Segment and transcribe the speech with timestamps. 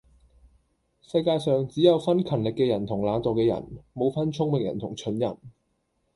[1.03, 3.63] 世界上只有分勤力嘅人同懶惰嘅人，
[3.93, 5.37] 冇分聰明人同蠢人